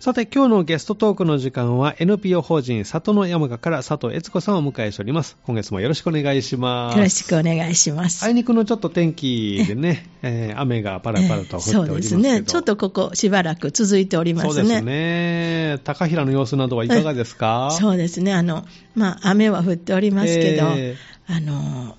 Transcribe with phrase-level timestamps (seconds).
[0.00, 5.36] さて、今日のゲストトークの時間は NPO 法人里の山賀から佐藤悦子さんをお迎えしております。
[5.44, 6.96] 今月もよろしくお願いします。
[6.96, 8.24] よろしくお願いします。
[8.24, 12.42] あいにくのちょっと天気でね、 えー雨がパラパラと降っておりますけど、そうですね。
[12.42, 14.52] ちょっとここしばらく続いておりますね。
[14.54, 15.78] そうですね。
[15.82, 18.32] 高平の様子などはいかがですか、 そうですね。
[18.32, 20.96] あの、まあ、雨は降っておりますけど、え
[21.26, 21.96] あの、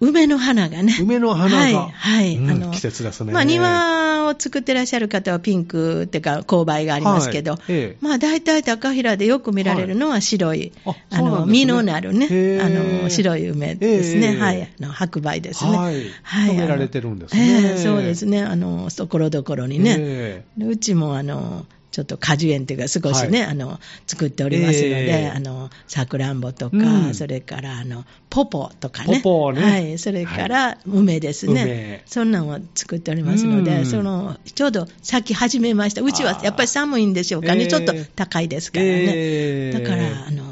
[0.00, 0.96] 梅の花がね。
[1.00, 2.36] 梅の花がはい、はい。
[2.38, 14.32] うんあの季節ですねまあ、庭を作ってらっしゃる方はピンクっていうか、勾配がありますけど、はいええまあ、大体高平でよく見られるのは白い、はいああの、ね実のなるねへ、あえの、白い梅ですね。
[14.32, 14.62] ええはい。
[14.62, 15.76] あの、白梅ですね。
[15.76, 16.50] はいはい。
[16.50, 18.42] 止められてるんですねええそうですね。
[18.42, 20.44] あの、ところどころにね。
[20.58, 23.50] うちもあのちょっと果樹園というか少しね、はい。
[23.50, 25.30] あの作っておりますので、ええ。
[25.32, 26.80] あのさくらんぼとか、う
[27.10, 27.14] ん。
[27.14, 29.20] それからあのポポとかね。
[29.22, 29.62] ポポね。
[29.62, 32.02] はい、それから梅ですね、梅。
[32.04, 33.86] そんなんを作っておりますので、うん。
[33.86, 36.02] そのちょうど咲き始めました。
[36.02, 37.66] うちはやっぱり寒いんでしょうかね、ええ。
[37.68, 39.78] ちょっと高いですからね、ええ。
[39.78, 40.42] だからあの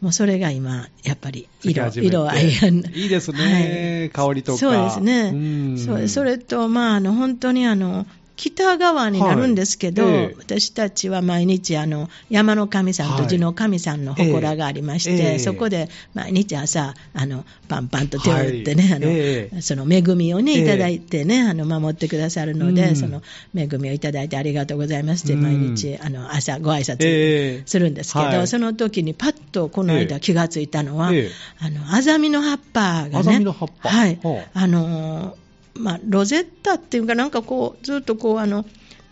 [0.00, 4.10] もうそれが今、やっぱり色色合いがいいですね。
[4.12, 4.58] 香りとか。
[4.58, 10.14] そうですね、それと、まあ、あの本当にあの北側になるんですけど、はい。
[10.14, 10.34] ええ。
[10.38, 15.38] 私たちは毎日あの山の神さんと地の神さんの祠がありまして、ええ。
[15.38, 18.92] そこで毎日朝あのパンパンと手を打ってね、はい。
[18.94, 19.60] あのええ。
[19.62, 22.96] その恵みをねええいただいてね、あの守ってくださるので、うん。
[22.96, 23.22] その
[23.54, 25.42] 恵みをいただいてありがとうございますってうん。
[25.42, 27.62] 毎日、あの朝ご挨拶ええ。
[27.64, 28.46] するんですけど、はい。
[28.46, 30.06] その時にパッとこのええ。
[30.06, 31.30] 間気がついたのは、ええ。
[31.58, 33.88] あのアザミの葉っぱがね、アザミの葉っぱ。
[33.88, 34.18] はい。
[34.52, 35.45] あのー
[35.78, 38.64] まあ、ロゼッタっていうか、なんかこう、ずっとこう、あの、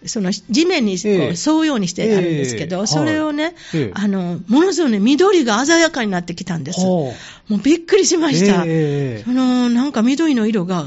[0.06, 1.34] その地面にこうええ。
[1.34, 2.86] 沿うようにしてあるんですけど、ええ。
[2.86, 6.80] それをね、ええあの、ものすごいね、緑が鮮やかになってきたんです。
[6.80, 7.14] ほ
[7.48, 8.64] もうびっくりしました。
[8.66, 10.84] ええその、なんか緑の色が、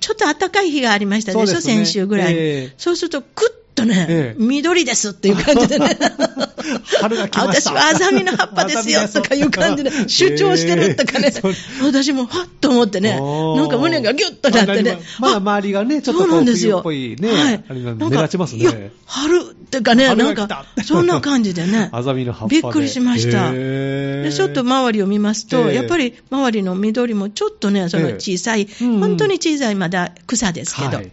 [0.00, 4.42] ちょっと暖かい日がありましたでしょ、先週ぐらいそうすると、くっとね、ええ。
[4.42, 5.98] 緑ですっていう感じでね。
[7.00, 11.40] 春が私はアザミの葉っぱですよとかいう感じで 主張してるとかね、ええ。
[11.40, 11.54] そう。
[11.86, 16.44] 私もはっと思ってね、なんか胸がギュッとなってね、まだ周りがね、ちょっとそう。
[16.44, 17.64] 冬っぽいね、はい。
[17.68, 21.88] あれがなんか目立ちますね。、春ってかね、春なんか、そんな感じでね。
[21.92, 22.62] アザミの葉っぱで。
[22.62, 23.50] びっくりしました。
[23.52, 24.30] へー。
[24.30, 25.74] でちょっと周りを見ますと、ええ。
[25.74, 31.12] やっぱり周りの緑もちょっとね、その小さい、本当に小さいまだ草ですけど、はい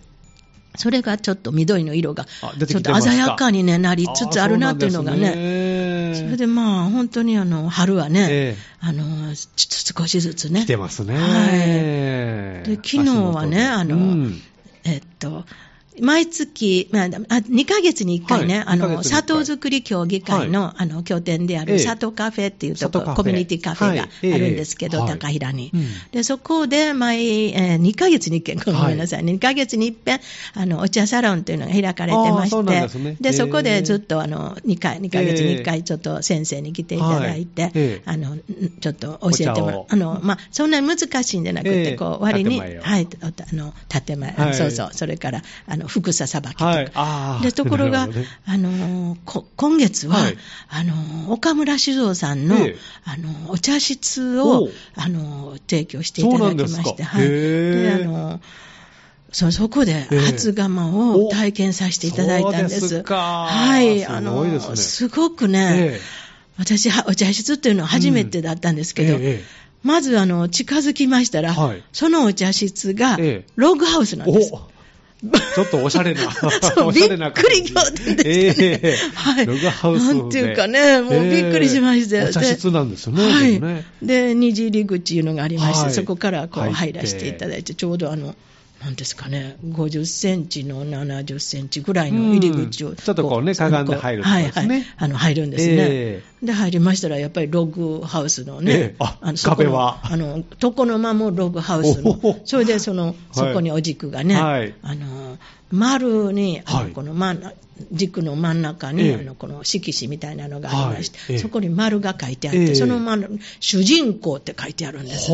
[0.77, 6.15] それがちょっと緑の色がちょっと鮮やかに、ね、なりつつあるなっていうのがね、ね。
[6.15, 8.77] それでまあ、本当にあの春はね、ええ。
[8.79, 11.17] あのち少しずつね、来てますね。
[11.17, 12.67] はい。
[12.67, 14.41] で昨日はねあのうん。
[14.83, 15.43] えっと、
[16.01, 18.65] 毎月、まあ、あ2ヶ月に1回ね、はい。
[18.67, 18.97] あ2ヶ月に一回。
[18.97, 21.71] の砂糖作り協議会の,、あの拠点であええ。
[21.73, 25.09] る里カフェっていうとこコミュニティカフェがあるんですけど、はい。
[25.09, 25.87] ええ高平に、うん。
[26.11, 26.23] で。
[26.23, 29.23] そこで毎、えー2ヶ月に1回、ごめんなさい。
[29.23, 30.19] ね、2ヶ月に一遍
[30.53, 33.17] あのお茶サロンというのが開かれてましあーそですね。
[33.19, 38.37] でそこええでずっとあの2回、2ヶ月に1回、ちょっと先生に来ていただいて、あの
[38.79, 39.85] ちょっと教えてもらう。
[39.89, 41.95] あのまあ、そんなに難しいんじゃなくて、ええ。
[41.95, 44.53] こう割に、はい、あの建前、はい。
[44.53, 47.43] そうそう、それからあの副ささばきとか、はい。
[47.43, 48.25] でところが、ね。
[48.45, 49.17] あの
[49.55, 50.37] 今月は、はい。
[50.69, 52.75] あのー岡村酒造さんの、ええ。
[53.05, 58.41] あのーお茶室を、あのー提供していただきまして、はい、であのー
[59.31, 60.19] そそこでええ。
[60.19, 62.79] 初釜を体験させていただいたんです。
[62.79, 63.47] そうですか。
[63.49, 65.99] はい、すあのすねーすごくね、え
[66.57, 71.83] 私はお茶室っていうのは初めてだったんですけど、えええまずあの近づきましたら、はい。
[71.93, 73.51] そのお茶室がええ。
[73.55, 74.53] ログハウスなんおです。
[75.19, 76.21] ちょっとおしゃれな。
[76.85, 77.63] おしゃれな感じ。
[77.63, 78.61] びっくり仰天でした。
[78.61, 78.95] ねええ。
[79.15, 79.45] はい。
[79.47, 80.13] ログハウスで。
[80.13, 82.23] なんていうかねもうびっくりしましたよ。
[82.23, 82.29] ええ。
[82.29, 83.23] お茶室なんですよね。
[83.23, 84.05] はい。
[84.05, 85.93] で二次入り口いうのがありまして、はい。
[85.93, 88.35] そこからこう入らせていただいて、ちょうどあの、
[88.81, 94.79] なんですかね、50センチの70センチぐらいの入り口を、うんちょっとこうねかがんで入るってことですねはい。
[94.81, 98.95] はい、あの入るんですね、えで、入りましたら、やっぱりログハウスのね、ええ。
[98.99, 104.73] あのそこの壁はあの床の間もログハウスのそれでその、そこにお軸がね、はい。
[104.83, 105.37] あの
[105.71, 106.87] 丸に、あはい。
[106.89, 107.55] のこの真ん中
[107.91, 109.15] 軸の真ん中に、ええ。
[109.15, 111.35] あのこの色紙みたいなのがありまして、はい。
[111.35, 111.37] ええ。
[111.39, 115.31] そこに丸が書いてあって、ええその丸、主人公って書いてあるんです。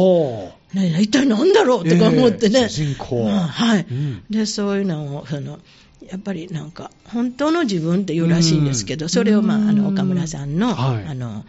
[0.74, 3.26] ね、一体何だろうとか思ってね、ええ主人公。
[3.26, 4.24] まあはい、うん。
[4.30, 5.60] でそういうのをその
[6.10, 11.06] やっぱりなんか本当の自分っていうらしいんですけど、それを、まあ、あの岡村さんの,、はい。
[11.06, 11.46] あの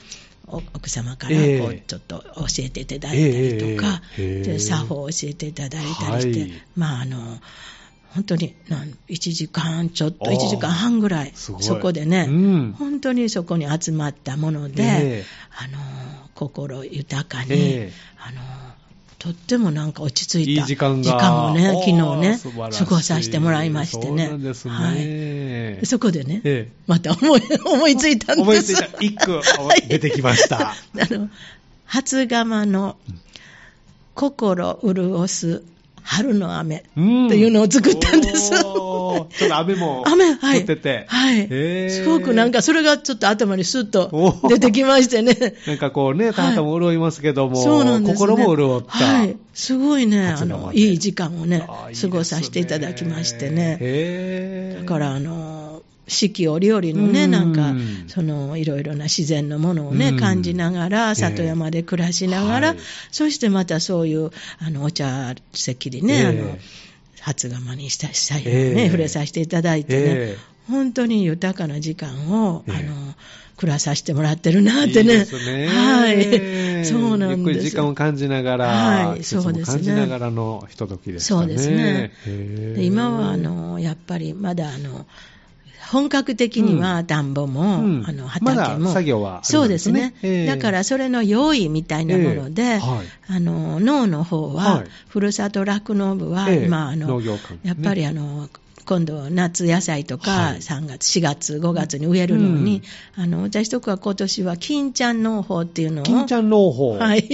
[0.47, 1.61] お奥様からええ。
[1.61, 6.53] こうちょっと教えていただいたりとか、ええで作法を教えていただいたりして、はい。
[6.77, 7.38] まああの
[8.15, 11.32] 本当になん1時間ちょっとあー1時間半ぐらい。
[11.35, 12.75] そこでね、うん。
[12.79, 15.25] 本当にそこに集まったもので、ええ。
[15.59, 15.79] あの
[16.35, 17.93] 心豊かに、ええ。
[18.19, 18.41] あの
[19.25, 22.38] とってもなんか落ち着いた時間がをね、昨日ね
[22.71, 24.29] 過ごさせてもらいましてね。
[24.29, 24.75] そうですね。
[24.75, 28.43] はいええそこでね、ええまた思い 思いついたんです。
[28.43, 29.43] 思いついた一句は
[29.82, 30.73] い出てきました。
[30.76, 31.31] あの、
[31.87, 32.99] 初釜の
[34.12, 35.62] 心潤す
[36.05, 38.51] 春の雨ってうんいうのを作ったんです。
[38.51, 40.61] ちょっと雨も 雨、はい。
[40.61, 41.05] 降ってて。
[41.09, 41.91] はい。
[41.91, 45.55] すごくなんか、それがちょっと頭にスッと出てきましてね。
[45.67, 48.19] なんかこうね、体も潤いますけども、そうなんです、ね。
[48.19, 49.05] 心も潤った。
[49.05, 49.37] はい。
[49.55, 51.67] すごいね、あの、でいい時間をね
[52.01, 54.77] 過ごさせていただきましてね。
[54.81, 55.64] だから、あの、
[56.06, 57.31] 四季折々のね、うん。
[57.31, 57.75] なんか、
[58.09, 60.17] その、いろいろな自然のものをね、うん。
[60.19, 62.79] 感じながら、里山で暮らしながら、はい。
[63.11, 66.27] そしてまたそういう、あの、お茶席でね、ええ。
[66.27, 66.59] あの、
[67.21, 68.87] 初釜にしたしたいね、ええ。
[68.87, 70.37] 触れさせていただいてね、え
[70.69, 72.77] 本当に豊かな時間を、ええ。
[72.77, 73.15] あの、
[73.56, 75.12] 暮らさせてもらってるなってね。
[75.12, 75.69] いいですね。
[75.69, 76.85] はい。
[76.85, 77.39] そうなんです。
[77.39, 79.75] ゆっくり時間を感じながら、はいそうですね。
[79.77, 81.41] 感じながらのひとときですかね。
[81.41, 82.12] そうですね。
[82.85, 85.06] 今はあのやっぱりまだあの
[85.94, 87.35] 本格的には田ん。
[87.35, 88.05] ぼも、うん。
[88.06, 89.41] あのま畑も、だ作業はね。
[89.44, 90.46] そうですね、ええ。
[90.46, 92.79] だからそれの用意みたいなもので、ええ。
[92.79, 93.06] はい。
[93.29, 94.87] あの農の方は、はい。
[95.08, 96.64] ふるさと酪農部は、ええ。
[96.64, 97.55] 今あの農業館。
[97.55, 98.49] ねやっぱりあの
[98.87, 100.56] 今度、夏野菜とか、はい。
[100.58, 102.82] 3月、4月、5月に植えるのに、
[103.17, 106.99] あの私とかは今年は金ちゃん農法っていうのを、金ちゃん農法。
[106.99, 107.25] はい。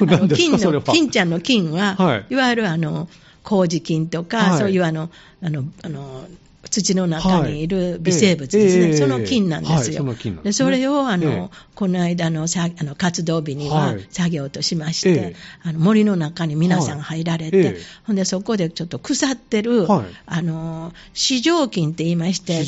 [0.00, 2.26] 何です金か、それ金ちゃんの金は、はい。
[2.30, 3.08] い、わゆるあの、
[3.44, 4.58] 麹菌とか、はい。
[4.58, 5.10] そういうあの、
[5.42, 6.24] あの、あの、
[6.68, 10.14] 土の中にいる微生物ですね、はいええその菌なんですはいよ。
[10.14, 11.48] そでそれをあの、ええ。
[11.74, 14.06] この間のさあの活動日にははい。
[14.10, 15.36] 作業としまして、ええ。
[15.62, 17.76] あの森の中に皆さん入られて、
[18.06, 20.06] ほんでそこでちょっと腐ってる、はい。
[20.26, 22.62] あの四条菌って言いまして、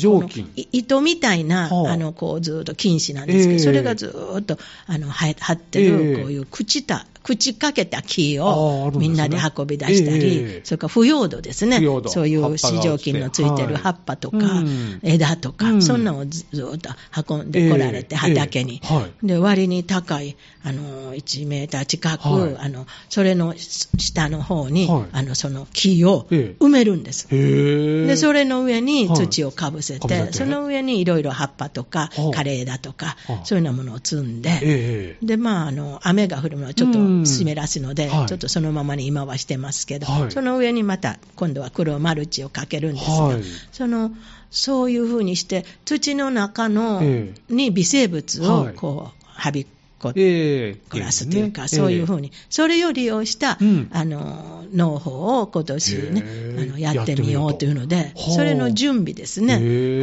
[0.71, 3.59] 糸みたいな、はああのこうずっと菌糸なんですけど、ええ。
[3.59, 4.57] それがずーっと
[4.87, 6.21] あのは張ってる、ええ。
[6.23, 11.79] こういう朽ちた、朽ちかけた木をみんなで運び出したり、ええそれから腐葉土ですね。
[12.07, 14.99] そういう四条菌のついてる葉っぱとか、うん。
[15.03, 15.81] 枝とか、うん。
[15.81, 16.89] そんなのをずっと
[17.33, 18.81] 運んでこられて、ええ畑に。
[18.83, 19.27] ええはい。
[19.27, 22.57] で割に高いあの1メーター近く、はい。
[22.57, 25.03] あのそれの下の方に、はい。
[25.13, 26.63] あのその木をええ。
[26.63, 27.29] 埋めるんです。
[27.29, 35.25] で、それの上に土をかぶせて、その上にいろいろ葉っぱとかは、あ枯れ枝とかはあ、そういうようなものを積んで、ええ。
[35.25, 38.27] で、まあ、あの、雨が降るのはちょっとうん湿らすので、はい。
[38.27, 40.31] ちょっとそのままに今はしてますけど、はい。
[40.31, 43.43] その上にまた、今度は黒マルチをかけるんですが、はい。
[43.71, 44.11] その、
[44.51, 48.69] そういうふうにして、土の中の、えに微生物はい。
[48.69, 49.65] を、こう、はび
[49.99, 50.89] こええ。
[50.89, 53.89] 暮らすというか、ねそういうふうに、それを利用した、うん。
[53.91, 56.23] あの農法を今年ね
[56.57, 59.53] あのやってみようというので、それの準備ですね。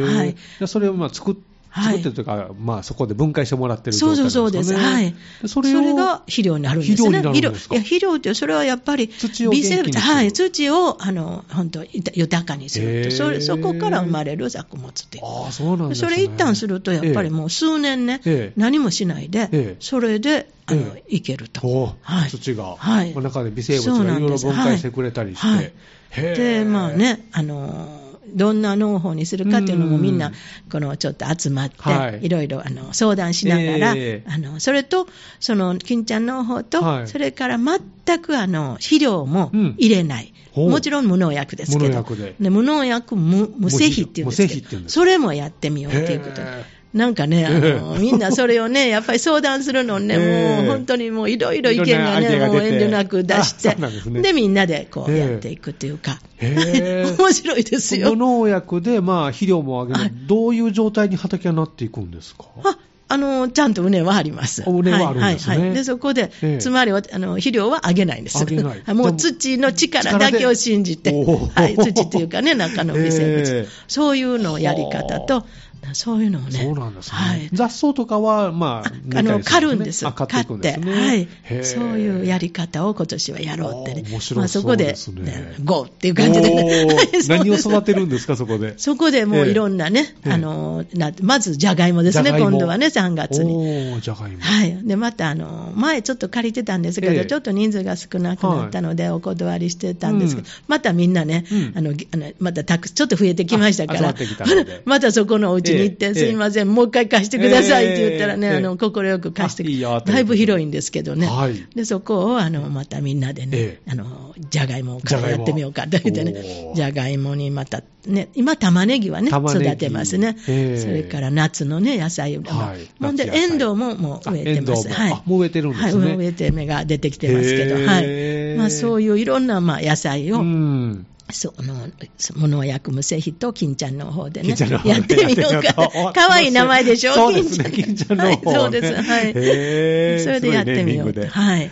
[0.01, 0.35] はい。
[0.59, 4.83] でそれをまあ作っはい作ってるというか、まあ、そこで分解してもらってるそう状そう態ですかね。
[4.83, 4.93] そうです。
[4.93, 5.15] はい。
[5.41, 6.95] でそれそれをが肥料になるんですね。
[6.97, 13.11] 肥料になるんですいや、肥料って、それはやっぱり、土を元気にはい、土を、あの、本当豊かにすると。
[13.11, 15.23] それ、そこから生まれる作物っていう。
[15.25, 16.09] ああ、そうなんですね。
[16.09, 21.67] それ一旦すると、やっぱりもう数年ね、ええ何もしないで、ええそれで、あの、えいけると。
[21.67, 25.47] おはい土が、はいまあ中で微生物そうがろいろないんです分解してくれたりして。
[25.47, 25.71] はいはい
[26.11, 26.91] で、まあ。
[26.91, 28.00] ね、あのー
[28.33, 30.33] どんな農法にするかっていうのもみんう、なん。
[30.71, 32.25] このちょっと集まって、はい。
[32.25, 34.29] い、ろいろあの相談しながら、ええ。
[34.29, 35.07] あのそれと、
[35.39, 37.07] その金ちゃん農法と、はい。
[37.07, 39.75] それから全くあの肥料もうん。
[39.77, 42.35] 入れない、もちろん無農薬ですけど、無農薬で。
[42.49, 46.41] 無農薬無無施肥っていうんですけど、それもやってみようということで。
[46.41, 46.80] へ。
[46.93, 50.61] なんかね、 あの、みんなそれをね、やっぱり相談するのね、ええ。
[50.63, 53.77] もう本当にもういろいろ意見がね、もう遠慮なく出して、
[54.21, 58.11] でみんなでこうええやっていくっていうか、 面白いですよ。
[58.11, 58.17] 無。
[58.17, 60.13] 農薬で、まあ、肥料も上げる、はい。
[60.27, 62.45] どういう状態に畑はなっていくんですか？
[62.63, 64.63] ああの、ちゃんと畝はあります。
[64.65, 65.55] お畝はあるんですね。
[65.55, 65.75] はいはいはい。
[65.75, 68.37] で、そこで、ええつまりはあの肥料はあげないんです。
[68.37, 68.93] あげない。
[68.93, 73.67] もう土の力だけを信じて、はい、土っていうかね、中の微生物、 ええ。
[73.89, 75.45] そういうのをやり方と、
[75.93, 77.17] そういうのをね、そうなんですね。
[77.17, 80.07] はい、雑草とかは、まあ、ああの、刈るんです。
[80.07, 80.79] あ、刈って。
[80.79, 81.27] はい。
[81.63, 84.19] そういうやり方を今年はやろうってね面。
[84.19, 86.87] 白そうまあ、そこで、ねねゴーっていう感じで
[87.27, 88.75] 何を育てるんですか、そこで？
[88.77, 93.53] そこでもういろんなね、ええあの、なまずじゃがいもですね、今度はね、3月に。
[93.53, 94.39] おー、じゃがいも。
[94.39, 94.77] はい。
[94.83, 101.93] で、また、あの、前ちょっと借りてたんですけど、ええちょっと人数が少なくなったので、お断りしてたんですけど、うんまたみんなね、うんあの、
[102.39, 104.13] またたく、ちょっと増えてきましたから
[104.85, 111.27] またそこのお家に行って、ええすいません、もう一回貸してくださいって言ったらね、ええあの、快く貸してあいいよだいぶ広いんですけどね。
[111.27, 120.37] はいで、そこを、あの、またみんなでね、ええあの、じゃがいもからじゃがいもやってみようかって言っておねー、じゃがいもにまた、ね、今玉ねぎはね、育てますね。
[120.47, 124.89] ええそれから夏のね、野菜を、はいほんで、エンドウももう植えてます。
[124.89, 125.11] はい。
[125.11, 128.57] あもう植えてるんですねはい、植えて芽が出てきてますけど、はい。
[128.57, 131.05] まあそういういろんなまあ野菜を、うん。
[131.31, 131.87] その
[132.35, 135.73] 物を焼く無製品と金ちゃんの方でねやってみようか。
[136.13, 138.93] か わいい名前でしょ、そうですね金ちゃんの方ねはい、そうです。
[139.01, 139.31] はい。
[140.23, 141.27] それでやってみようと。
[141.27, 141.71] はい。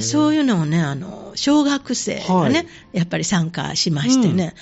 [0.00, 4.54] そういうのをね、あの、小学生がね、はいやっぱり参加しましてね。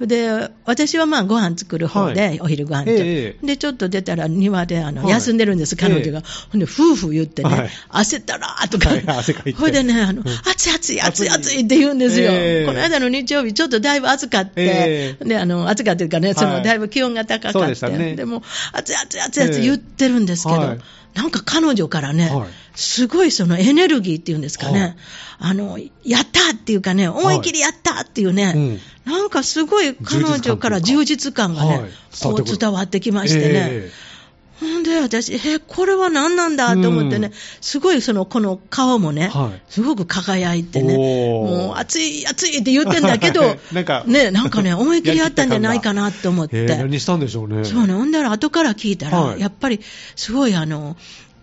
[0.00, 2.40] で、私はまあご飯作る方で、はい。
[2.40, 5.10] お昼ご飯と、ええで、ちょっと出たら庭であの、はい。
[5.10, 6.18] 休んでるんです、彼女が。
[6.18, 7.70] えほんで、夫婦言ってね、はい。
[7.90, 10.26] 汗ったらーとか、はいほいでね、あの、うん。
[10.50, 11.28] 暑い暑い暑い。
[11.28, 12.32] 暑いって言うんですよ。
[12.32, 12.66] ええ。
[12.66, 16.62] この間の日曜日、ちょっとだいぶ暑かって、えで、あの、暑かっていうかね、その、はい。
[16.64, 18.16] だいぶ気温が高かったね。
[18.16, 20.78] でも、暑い暑い暑い暑い言ってるんですけど、はい
[21.14, 22.48] なんか彼女からね、はい。
[22.74, 24.96] すごいそのエネルギーっていうんですかね、はい。
[25.38, 29.12] あの、やったっていうかね、思い切りやったっていうね、うん。
[29.12, 31.90] なんかすごい彼女から充実感がね、はい。
[32.20, 33.68] こう伝わってきましてね。
[33.70, 33.90] え
[34.60, 37.34] ほんで、私、え、これは何なんだと思ってね、うん。
[37.60, 39.62] すごいその、この顔もね、はい。
[39.68, 46.74] すごく輝いてね、もう暑い、暑いって言ってんだけど なんかね、なんかね、思い切りやったんじゃないかなと思っえて。
[46.74, 47.64] ー何したんでしょうね。
[47.64, 49.40] そうね、ほんだら後から聞いたら、はい。
[49.40, 49.80] やっぱり
[50.14, 50.96] すごいあの、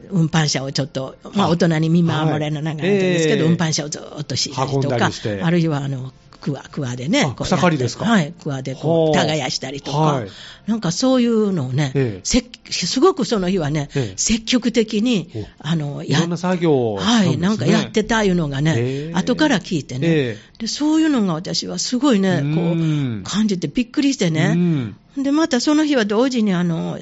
[0.10, 3.54] 運搬車をちょっと、まあ、大人に見守られながらですけど、はい。
[3.54, 5.10] 運搬車をずっとしたりとか
[5.44, 8.06] あるいはあの、クワ、クワでね草刈りですか？
[8.06, 10.28] はい、クワでこう、耕したりとか、はい。
[10.66, 12.22] なんかそういうのをね、ええ。
[12.24, 14.18] せすごくその日はね、ええ。
[14.18, 17.04] 積極的にお、あの、いろんな作業ね。
[17.04, 24.96] はい、なんかやってたいうのがへねえ、後から聞いてね、えで、そういうのが私はすごいね、こう感じてびっくりしてうね、ん。
[25.18, 26.98] で、またその日は同時にあの、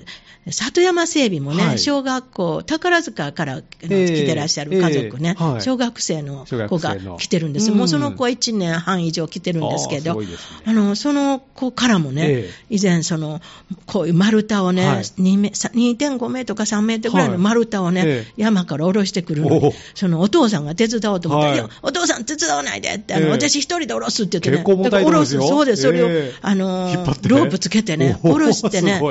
[0.51, 1.79] 里山整備もね、はい。
[1.79, 5.61] 小学校、宝塚から来てらっしゃる家族ね、ええはい。
[5.61, 7.71] 小学生の子が来てるんです。
[7.71, 7.77] うん。
[7.77, 10.27] もうその子は1年半以上来てるんですけど、あね。
[10.65, 13.41] あの、その子からもね、え以前その、
[13.85, 14.97] こういう丸太をね、はい。
[14.99, 19.49] 2メさ2.5メートルか3メートルぐらいの丸太をね、山から下ろしてくるの。
[19.49, 25.41] にそのお父さんが手伝おうと思って、はいいやお父さん手伝わないでって、あのええ私一人で下ろすって言ってね、結構重たいと思いますよ。
[25.43, 26.39] そうです、それを、ええ。
[26.41, 29.01] あの引っ張ってロープつけてね、下ろしてね。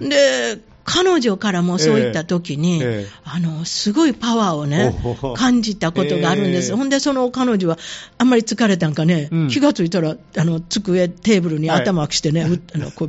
[0.00, 3.06] で、彼女からもそういった時に、ええええ。
[3.24, 4.94] あの、すごいパワーをね
[5.36, 6.70] 感じたことがあるんです。
[6.70, 6.76] ええ。
[6.76, 7.78] ほんで、その彼女は、
[8.16, 9.48] あんまり疲れたんかね、うん。
[9.48, 13.08] 気がついたら、あの、机、テーブルに頭をしてね、 うあのこう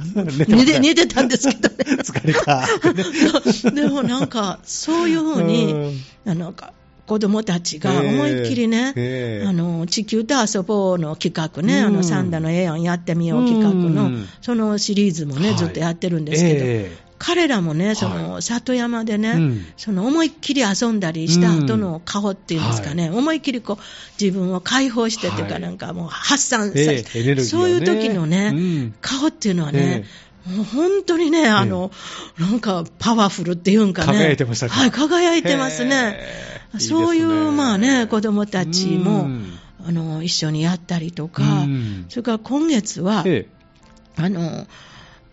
[0.49, 1.23] 寝てた。
[1.23, 1.75] んですけどね。
[2.03, 3.71] 疲れた。
[3.71, 6.53] でもなんか、そういうふうにうん、あの、
[7.05, 9.47] 子供たちが思いっきりね、ええ。
[9.47, 11.87] あの、地球と遊ぼうの企画ね、うん。
[11.87, 14.27] あの、サンダのええやんやってみよう企画の、うん。
[14.41, 15.57] そのシリーズもね、はい。
[15.57, 19.65] ずっとやってるんですけど、え彼らもね、その里山でね、うん。
[19.77, 23.83] その思いっきり遊んだりした後の顔っていうんですかね、思いっきりこう
[24.19, 25.61] 自分を解放してっていうか、はい。
[25.61, 27.43] なんかもう発散さえせえエネルギーをね。
[27.43, 28.95] そういう時のね、うん。
[29.01, 30.05] 顔っていうのはね、
[30.45, 31.91] もう本当にね、あの、
[32.39, 34.13] なんかパワフルっていうんかね。
[34.13, 34.75] 輝いてましたか？
[34.75, 36.19] はい、輝いてますね。
[36.77, 37.51] そういう、ね。
[37.51, 39.59] まあね、子供たちも、うん。
[39.85, 42.05] あの、一緒にやったりとか、うん。
[42.07, 43.47] それから今月は、え。
[44.15, 44.67] あの、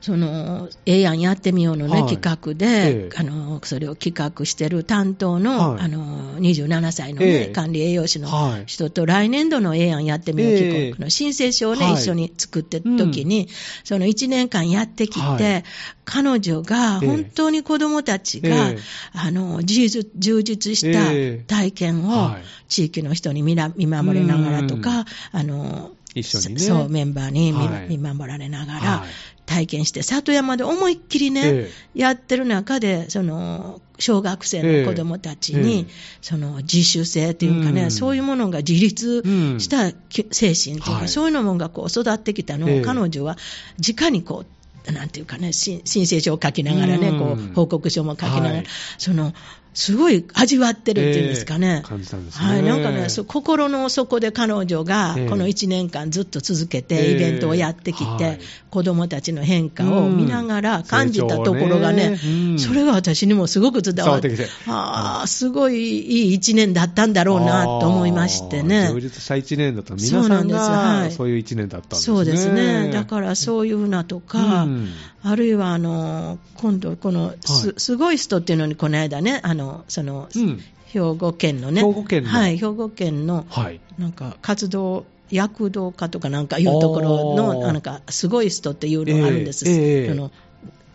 [0.00, 2.16] その、ええやんやってみようのね、はい。
[2.16, 3.16] 企画で、ええ。
[3.16, 5.84] あの、それを企画してる担当の、はい。
[5.84, 7.52] あの、27歳のね、ええ。
[7.52, 8.64] 管理栄養士のはい。
[8.66, 11.94] 人と、来年度のええやんやってみよう企画の申請書をね、はい。
[11.94, 13.48] 一緒に作ってる時に、
[13.84, 15.64] その1年間やってきて、はい。
[16.04, 17.08] 彼女がええ。
[17.08, 18.78] 本当に子供たちが、ええ。
[19.14, 21.44] あの、充実したええ。
[21.46, 22.42] 体験をはい。
[22.68, 26.60] 地域の人に見守りながらとか、あの、一緒にね。
[26.60, 27.88] そう、メンバーに見,、はい。
[27.88, 29.08] 見守られながら、はい
[29.46, 35.86] 体験して、里山で思いっきりね、えやってる中で、その、小学生の子供たちに、ええ。
[36.20, 37.90] その自主性っていうかね、うん。
[37.90, 39.22] そういうものが自立
[39.58, 41.08] したき精神っていうか、はい。
[41.08, 42.66] そういうのがこう育ってきたの。
[42.66, 42.82] を、ええ。
[42.82, 43.36] 彼女は
[43.78, 44.44] 直にこ
[44.88, 47.18] う、なんていうかね、し申請書を書きながらね、うん。
[47.18, 48.66] こう報告書も書きながら、はい。
[48.98, 49.32] その
[49.76, 51.82] すごい味わってるっていうんですかね。
[51.84, 52.46] ええ感じたんですね。
[52.46, 55.28] はい、なんかね、心の底で彼女がええ。
[55.28, 58.40] この1年間ずっと続けえて、えイベントをやってきて、はい。
[58.70, 62.58] 子供たちの変化を見ながら感じたところがね、成長ねうん。
[62.58, 64.48] それが私にもすごく伝わって、てきて。
[64.66, 68.88] ああ、すごいいい1年だったんだろうなと思いましてあね。
[68.88, 69.00] ー充。
[69.02, 71.12] 実した1年だった皆そうなんですさんがはい。
[71.12, 72.16] そういう1年だったんですね。
[72.16, 72.90] そうですね。
[72.90, 74.88] だからそういうふうなとか、うん
[75.28, 77.80] あるいはあの、今度このす、はい。
[77.80, 80.60] すごい人っていうのにこの間ね、あの、その、うん。
[80.86, 82.30] 兵庫県のね、兵庫県の。
[82.30, 83.80] はい、兵庫県の、はい。
[83.98, 89.68] なんか活動、躍動家とかなんかいうところの、なんかすごい人っていうのがあるんです。
[89.68, 90.08] ええええ。
[90.10, 90.30] その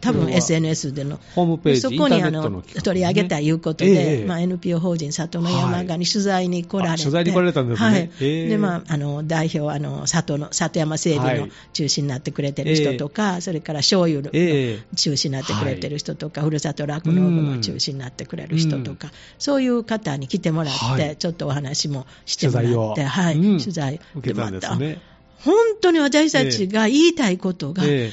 [0.02, 1.20] 多分 SNS での。
[1.36, 7.90] ホームページ、そこにあのーネットの企画取り上げたいうことえで、えまあ、NPO 法人里の山がに取材に来られて、あ取材に来られたんですね。
[7.90, 8.12] はい。
[8.20, 8.48] ええ。
[8.50, 11.52] でまあ、あの代表あの里の里山整備のはい。
[11.74, 14.96] 中心になってくれてる人とか、それから醤油のええ。
[14.96, 21.18] 中心になってくれてる人とか、ふるさと酪農部の中心になってくれる人とか、そういう方に来てもらって、はい。
[21.18, 23.60] ちょっとお話もしてもらって、はい、うん。
[23.60, 25.00] 取材受けたんですね。
[25.44, 28.12] 本当に私たちが言いたいことが、え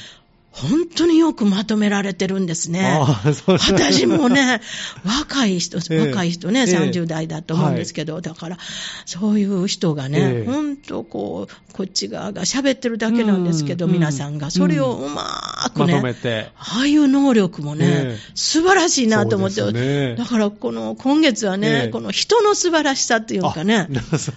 [0.61, 2.99] 本当によくまとめられてるんですね。
[3.47, 4.61] 私もね、
[5.05, 6.07] 若い人、ええ。
[6.09, 6.75] 若い人ね、ええ。
[6.75, 8.57] 30代だと思うんですけど、だから、
[9.05, 10.51] そういう人がね、ええ。
[10.51, 13.93] 本当こう、こっち側が喋ってるだけなんですけど、うん。
[13.93, 16.49] 皆さんが、それをうまーくまね、とめて。
[16.57, 18.31] ああいう能力もね、ええ。
[18.35, 20.15] 素晴らしいなと思って、ね。
[20.15, 21.87] だからこの今月はね、ええ。
[21.89, 23.87] この人の素晴らしさっていうかね、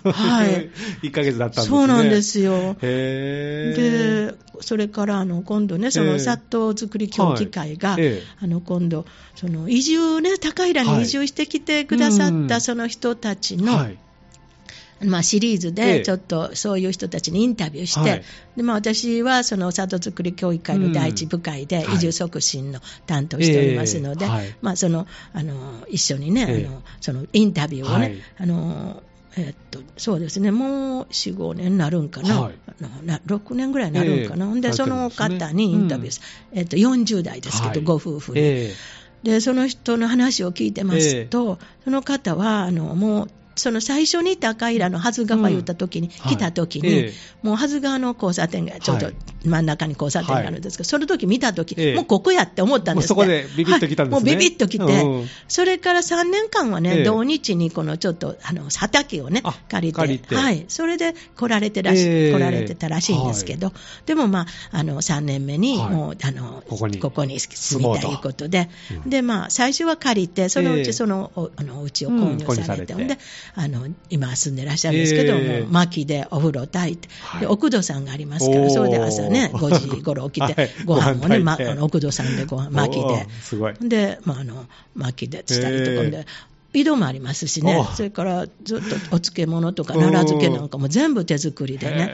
[0.05, 0.71] はい。
[1.03, 1.77] 1ヶ月だったんですね。
[1.79, 2.77] そうなんですよ。
[2.81, 8.03] で、それからあの今度ね、そええの砂糖作り協議会が、はい。
[8.05, 8.45] ええ。
[8.45, 9.05] あの今度、
[9.35, 13.99] その移住ね、高平に移住してきてくださったその人たちの、はい。
[15.05, 15.99] まあ、シリーズええ。
[15.99, 18.23] でちょっとそういう人たちにインタビューして、はい。
[18.57, 24.55] でまあ、私はその里作り協議会の第一部会でうん移住促進の担当しておりますので、ええはい。
[24.61, 29.03] まあ、そのあの一緒にね、ええあのそのインタビューをね、はいあの
[29.37, 32.55] えっとそうですね、もう4、5年になるんかな、はい。
[33.07, 34.51] な6年ぐらいになるんかな、ええ。
[34.51, 36.21] ほんで、その方にインタビューです、
[36.53, 37.81] えっと、40代ですけど、はい。
[37.83, 38.75] ご夫婦で、え
[39.23, 46.31] で、その人の話を聞いてますと、その方は、あの、もう、その最初に高平のはず川言った時に、うん。
[46.31, 46.99] 来た時に、はい。
[47.07, 49.15] えもうはず川の交差点がちょうどはい。
[49.45, 51.95] 真ん中に交差点があるんですけど、その時見た時、ええ。
[51.95, 54.33] もうここやって思ったんですそこでビビッと来たんですね。
[54.33, 54.87] はいもうビビッと来て、う
[55.23, 55.29] ん。
[55.49, 60.35] それから3年間はね、え日にこのちょっとあの畑をねあ、借りて借りて。
[60.35, 62.33] はい、それで来られてらし、ええ。
[62.33, 63.73] 来られてたらしいんですけど、
[64.07, 65.91] でもまあ、あの3年目にはい。
[65.91, 66.79] もう、あのこ
[67.11, 67.39] こに。
[67.41, 68.69] 住みたいいうことで、
[69.05, 69.11] うん。
[69.11, 70.85] でまあ、最初は借りて、そのうええ。
[70.85, 72.95] ちその、おあのお家を購入されて、されて。
[72.95, 73.19] ほんで
[73.55, 75.61] あの今住んでらっしゃるんですけど、ええ。
[75.61, 77.41] もう薪でお風呂炊いて、はい。
[77.41, 80.71] で奥戸さんがありますから、それで朝ね、 5時頃起きて、はい。
[80.85, 83.15] ご飯をね、ま、あの奥戸さんでご飯薪おで。
[83.25, 83.75] ー、すごい。
[83.81, 86.11] で、まあ、あの薪でしたりとかええ。
[86.11, 86.27] で。
[86.75, 87.77] 井戸もありますしね。
[87.77, 92.11] お、それからずっとお漬物とか奈良漬けなんかも全部手作りでね、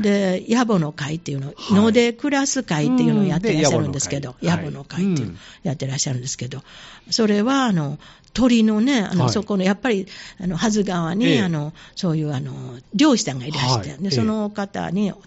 [0.00, 1.74] で、野暮の会っていうの、はい。
[1.74, 5.12] 野で暮らす会っていうのをやってらっしゃるんですけど、野暮の会。
[5.12, 5.38] っていうのうん。
[5.62, 6.62] やってらっしゃるんですけど、
[7.10, 7.98] それは、あの、
[8.32, 9.32] 鳥のね、あの、はい。
[9.32, 10.06] そこの、やっぱり、
[10.40, 11.40] あの、はず川に、ええ。
[11.40, 12.52] あの、そういう、あの、
[12.94, 15.20] 漁師さんがいらして、で、その方に、あの、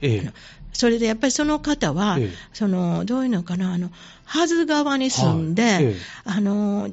[0.00, 0.20] ええ。
[0.20, 0.32] あの
[0.72, 2.30] それでやっぱりその方は、ええ。
[2.52, 3.90] その、どういうのかな、あの、
[4.24, 6.90] はず川に住んで、あの、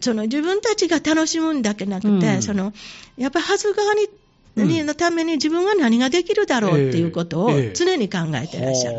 [0.00, 2.42] その自分たちが楽しむんだけなくて、うん。
[2.42, 2.72] その、
[3.18, 4.17] やっぱりはず川に、うん
[4.64, 7.72] にのために自分は何ができるだろうっていうことをええ。
[7.74, 8.98] 常に考えてらっしゃる。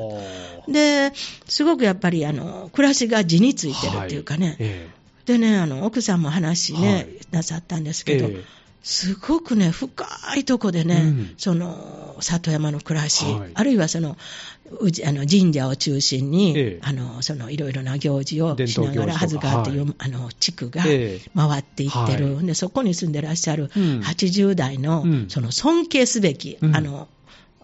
[0.71, 1.11] で、
[1.47, 4.57] すごくやっぱりあの暮らしが地についてるっていうかね、はい。
[4.59, 4.89] え
[5.25, 7.07] でね、あの奥さんも話ね、はい。
[7.31, 8.43] なさったんですえけど、え
[8.81, 11.33] すごくね、深いとこでね、うん。
[11.37, 13.51] その里山の暮らし、はい。
[13.53, 14.17] あるいはその
[14.79, 16.79] うちあの神社を中心に、ええ。
[16.81, 19.95] あのそのいろいろな行事を伝しながら、はず川という、はい。
[19.97, 21.29] あの地区がええ。
[21.35, 22.45] 回っていってる、はい。
[22.45, 23.99] で、そこに住んでらっしゃるうん。
[23.99, 25.29] 80代の、うん。
[25.29, 26.75] その尊敬すべき、うん。
[26.75, 27.09] あの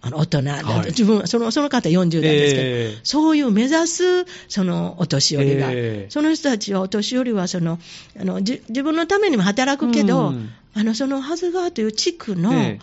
[0.06, 0.86] あの大人、はい。
[0.90, 3.00] 自分その、その方40代ですけど、ええ。
[3.04, 4.04] そういう目指す
[4.48, 6.08] そのお年寄りが、ええ。
[6.12, 7.80] その人たちはお年寄りはその
[8.20, 10.50] あのじ自分のためにも働くけど、うん。
[10.76, 12.80] あのそのはず川という地区の,、え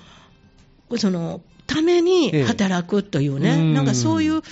[0.96, 3.74] そのために働くというね、ええうん。
[3.74, 4.42] なんかそういう、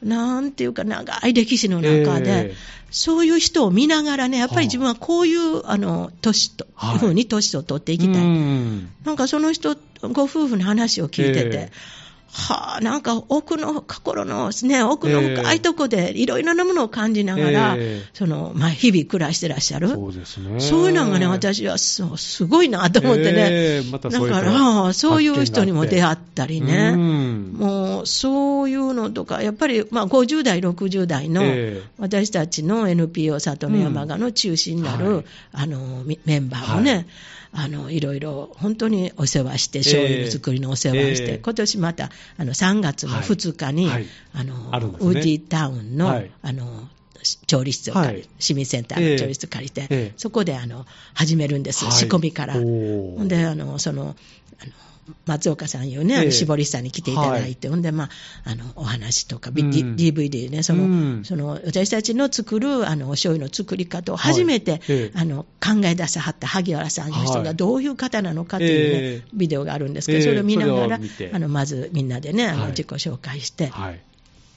[0.00, 2.54] なんていうか、長い歴史の中で、ええ。
[2.92, 6.98] そういう人を見ながらね、やっぱり自分はこういうあの年と、はい。
[6.98, 8.22] ふうに年を取っていきたい。
[8.22, 8.90] うん。
[9.04, 9.76] なんかその人、
[10.12, 11.99] ご夫婦の話を聞いてて、ええ
[12.32, 19.88] はあ、なんか奥の心の、ね、奥の深いとこでいろいろなものを感じながら、ええそのまあ、日々暮らしてらっしゃる。
[19.88, 20.60] そうですね。
[20.60, 23.48] そういうのがね、私はそうすごいなと思ってね。
[23.50, 26.90] ええまただから、そういう人にも出会っったりたね。
[26.94, 37.06] うんもう、そういうのとか、やっぱり、まあ、50代、60代の、ええ私たちの NPO 里の山鹿の中心になる、うんはいあの、みメンバーもね、はい
[37.52, 41.38] あの、いろいろ、本当にお世話して、醤油作りのお世話をして、ええ。
[41.38, 43.92] 今年また、あの、3月の2日に、はい。
[43.94, 44.96] はいあの、ね。
[45.00, 46.30] ウーディタウンの、はい。
[46.42, 46.88] あの、
[47.46, 48.28] 調理室を借り、はい。
[48.38, 50.12] 市民センターの調理室借りて、ええ。
[50.16, 51.92] そこであの始めるんです、はい。
[51.94, 52.54] 仕込みから。
[52.54, 54.72] で、あのそのあの
[55.26, 56.24] 松岡さんいうね、あええ。
[56.26, 58.10] の絞り師さんに来ていただいて、ほんで、まあ、
[58.44, 59.70] あのお話とか、ビうん。
[59.70, 61.24] DVD ね、その,、うん。
[61.24, 64.80] その私たちの作るあのお醤油の作り方を初めて、はい。
[64.88, 65.18] ええ。
[65.18, 67.44] あの考え出さはった萩原さんの人はい。
[67.44, 69.28] がどういう方なのかというね、ええ。
[69.32, 71.00] ビデオがあるんですけど、ええそれを見ながら、
[71.32, 72.70] あのまずみんなでね、あのはい。
[72.70, 74.00] 自己紹介してはい。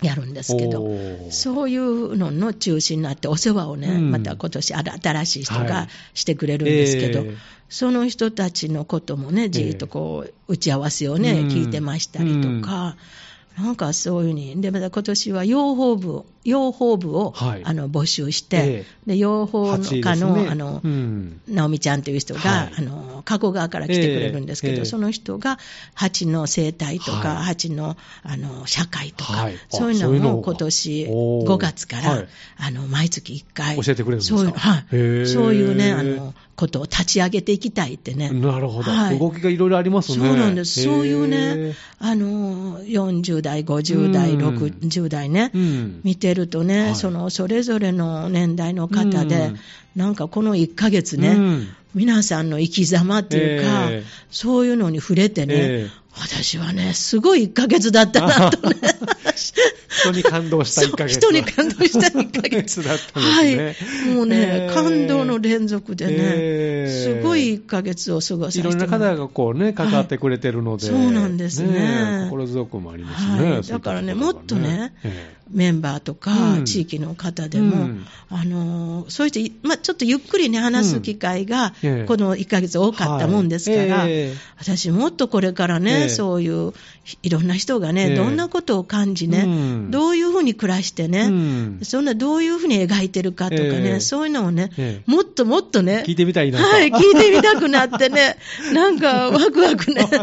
[0.01, 1.29] やるんですけど。
[1.29, 4.11] そういうのの中心になって、お世話をね、うん。
[4.11, 5.87] また今年新しい人はがい。
[6.13, 7.37] してくれるんですけど、ええ
[7.69, 11.47] その人たちのこともね、じーっとこう、打ち合わせをね、うん。
[11.47, 12.95] 聞いてましたりとか、
[13.57, 17.61] なんかそういうふうに、で、また今年は養蜂部を、養蜂部を、はい。
[17.63, 20.47] あの募集して、えで養蜂8位家の,、ね。
[20.49, 21.39] あの、うん。
[21.47, 22.73] 直美ちゃんという人が、はい。
[22.77, 24.85] あの加古川から来てくれるんですけど、ええ。
[24.85, 25.59] その人が
[25.93, 27.43] 蜂の生態とか、はい。
[27.45, 32.27] 蜂のあの社会とか、そういうのをのを今年おー5月から、はい。
[32.57, 33.75] あの毎月1回。
[33.77, 34.37] 教えてくれるんですか？
[34.37, 35.27] そういう,、はい。
[35.27, 38.29] そういうねあのことを立ち上げていきたいってね。
[38.29, 39.19] なるほど、はい。
[39.19, 40.27] 動きがいろいろありますね。
[40.27, 40.83] そうなんです。
[40.83, 44.57] そういうね、あの、40代、50代、うん。
[44.57, 46.01] 60代ね、うん。
[46.03, 46.95] 見てるとね、はい。
[46.95, 49.59] その、それぞれの年代の方で、うん。
[49.95, 51.67] なんかこの1ヶ月ね、うん。
[51.95, 54.03] 皆さんの生き様っていうか、ええ。
[54.29, 56.03] そういうのに触れてね、ええ。
[56.15, 58.75] 私はね、すごい1ヶ月だったなとね。
[60.01, 61.19] 人に感動した1ヶ月。
[61.19, 62.83] 人に感動した1ヶ月。
[62.83, 64.05] だったんですね。
[64.05, 64.15] はい。
[64.15, 71.01] もうね、ええ感動の連続でね、ええすごい1ヶ月を過ごさせていろんな方ががこうね、関わってくれてるので、はい。
[71.03, 72.27] そうなんですね。
[72.29, 73.51] 心強くもありますね。
[73.51, 73.61] はい。
[73.63, 76.65] だからねもっとねえメンバーとか、うん。
[76.65, 78.05] 地域の方でも、うん。
[78.29, 82.05] あのそうして、まあ、ちょっとゆっくりね、話す機会が、ええ。
[82.05, 84.07] この1ヶ月多かったもんですから、
[84.57, 86.09] 私、もっとこれからね、ええ。
[86.09, 86.73] そういう
[87.21, 88.15] いろんな人がね、ええ。
[88.15, 96.65] どんなことを感じね、うんどういうふうに暮らしてね、うんそんなどういうふうに描いてるかとかね、ええそういうのをね、ええもっともっとね、聞いてみたいなと。
[96.65, 98.37] はい、聞いてみたくなってね、
[98.73, 100.07] なんかワクワクね。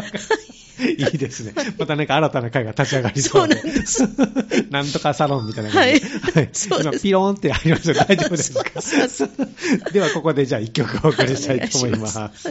[0.81, 1.53] いいですね。
[1.77, 3.55] またなんか新たな会が立ち上がりそうで。
[3.55, 4.01] そうなんです。
[4.71, 6.05] なんとかサロンみたいな感じで。
[6.41, 9.91] はいそうです今、ピローンってありました大丈夫ですか？
[9.91, 12.49] では、ここでじゃあ一曲お送りしたいと思います。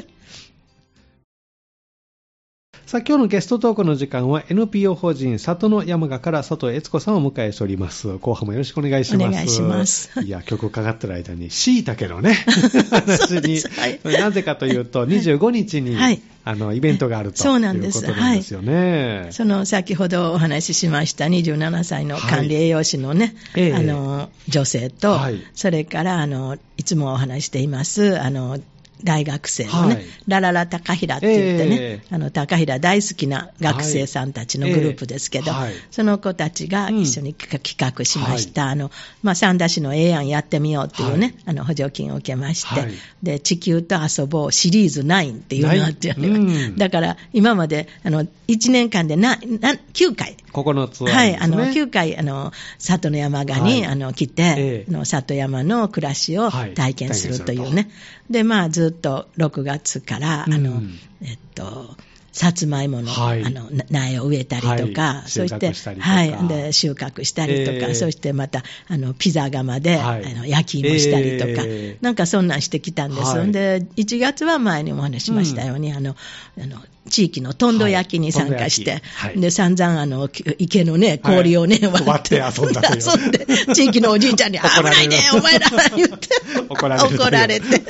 [2.90, 8.18] さあ、今日のゲストトークの時間は NPO 法人里の山賀から佐藤悦子さんをお迎えしております。
[8.18, 9.28] 後半もよろしくお願いします。
[9.28, 10.20] お願いします。
[10.22, 12.34] いや、曲かかってる間に、椎茸のね、
[12.90, 14.00] 話に、すはい。
[14.02, 16.20] なぜかというと、25日に、はい。
[16.44, 18.50] あの、イベントがあるとそうなんですいうことなんです。
[18.50, 19.28] よね。
[19.30, 23.74] その先ほどお話ししました27歳の管理栄養士のね、はいええ。
[23.74, 25.40] あの女性と、はい。
[25.54, 28.58] それからあのいつもお話していますあの
[29.04, 30.04] 大学生のね、はい。
[30.28, 32.14] ラララ高平って言ってね、ええ。
[32.14, 35.70] あの高平大好きな学生さんたちのグループですけど、はい。
[35.70, 38.90] ええはいその子たちが一緒に企画しました、あの
[39.22, 41.34] まあ、三田市のええやんやってみようっていうね、はい。
[41.46, 42.92] あの補助金を受けまして、はい。
[43.22, 46.76] で地球と遊ぼうシリーズ9っていうのがあって、うん。
[46.76, 50.36] だから今まであの1年間でなな9回。
[50.52, 53.92] 9つは、はい、あの、9回、あの、里の山賀に、はい。
[53.92, 54.84] あの、来て、ええ。
[54.88, 56.74] あの里山の暮らしをはい。
[56.74, 57.88] 体験するというね。
[58.28, 61.96] で、まあ、ずっと6月から、あの、うんえっと、
[62.32, 63.44] さつまいもの、はい。
[63.44, 65.28] あのな苗を植えたりとか、はい。
[65.28, 66.10] そして収穫したりとか。
[66.10, 70.24] はい、で収穫したりとか、ええそしてまたあのピザ窯で、はい。
[70.24, 73.52] あの焼き芋したりとか、ええなんかそんなんしてきたんです、はい。
[73.52, 76.14] で1月は前にもお話ししましたように、あの
[76.58, 82.36] あの地域のとんど焼きに参加して、はいで散々あのき池のね氷をね、 はい割って。
[82.36, 86.28] 遊んだ 遊んで地域のおじいちゃんに 危ないねお前ら言って。
[86.68, 87.20] 怒られるという。
[87.20, 87.82] 怒られて。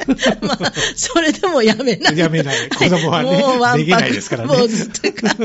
[0.43, 2.19] まあそれでもやめない。
[2.19, 2.69] やめない。
[2.69, 4.57] 子供はねもうわんぱくですからね。
[4.57, 5.37] もうずっとか。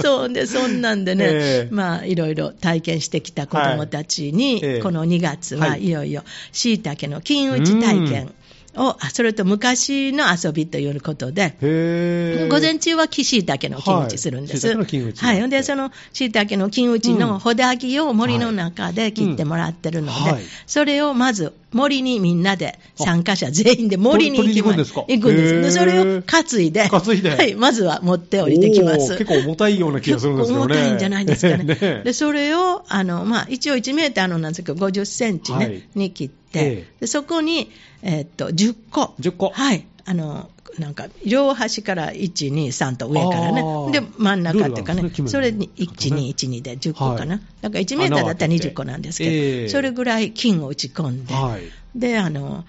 [0.00, 1.74] そうでそんなんでね、ええ。
[1.74, 4.78] まあいろいろ体験してきた子供たちに、はいええ。
[4.80, 8.32] この2月ははいいよいよ椎茸の金打ち体験
[8.76, 14.66] を、あそれと昔の遊びということで、午前中は木椎茸の金打ちするんです。
[14.66, 15.50] はいはい。
[15.50, 17.18] で、その椎茸の金打ちうん。
[17.18, 20.42] のほだ木を森の中で切ってもらってるので、はいはい。
[20.66, 24.68] それをまず森にみんなで参加者全員で森に行きます。
[24.68, 25.04] 行くんですか？
[25.08, 25.60] 行くんです。
[25.62, 27.54] で、それを担いで、担いではい。
[27.54, 29.12] まずは持って降りてきます。
[29.18, 30.74] 結構重たいような気がするんですけどね。
[30.74, 31.64] 結構重たいんじゃないですかね。
[31.80, 37.70] ねで、それを、あの、まあ、一応1メーターのなんですけど、50センチね、はいに切って、ええでそこに、
[38.02, 39.14] えーっと、10個。
[39.20, 39.84] 10個はい。
[40.06, 43.62] あの、なんか、両端から1、2、3と上からあね。
[43.62, 43.90] ー。
[43.90, 45.10] で、真ん中っていうかね。
[45.26, 47.36] それに1、2、1、2で10個かな。
[47.36, 47.44] はい。
[47.62, 49.68] だから1メーターだったら20個なんですけど、ええ。
[49.68, 51.98] それぐらい金を打ち込んで、はい。
[51.98, 52.64] で、あの、